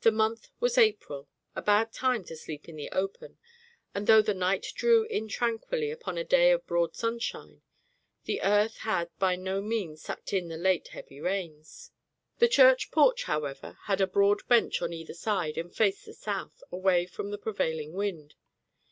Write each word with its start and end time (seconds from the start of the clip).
The 0.00 0.10
month 0.10 0.48
was 0.58 0.76
April, 0.76 1.28
a 1.54 1.62
bad 1.62 1.92
time 1.92 2.24
to 2.24 2.34
sleep 2.34 2.68
in 2.68 2.74
the 2.74 2.88
open; 2.90 3.38
and 3.94 4.08
though 4.08 4.20
the 4.20 4.34
night 4.34 4.66
drew 4.74 5.04
in 5.04 5.28
tranquilly 5.28 5.92
upon 5.92 6.18
a 6.18 6.24
day 6.24 6.50
of 6.50 6.66
broad 6.66 6.96
sunshine, 6.96 7.62
the 8.24 8.42
earth 8.42 8.78
had 8.78 9.16
by 9.20 9.36
no 9.36 9.62
means 9.62 10.02
sucked 10.02 10.32
in 10.32 10.48
the 10.48 10.56
late 10.56 10.88
heavy 10.88 11.20
rains. 11.20 11.92
The 12.40 12.48
church 12.48 12.90
porch, 12.90 13.26
however, 13.30 13.78
had 13.84 14.00
a 14.00 14.08
broad 14.08 14.44
bench 14.48 14.82
on 14.82 14.92
either 14.92 15.14
side 15.14 15.56
and 15.56 15.72
faced 15.72 16.04
the 16.06 16.14
south, 16.14 16.60
away 16.72 17.06
from 17.06 17.30
the 17.30 17.38
prevailing 17.38 17.92
wind. 17.92 18.34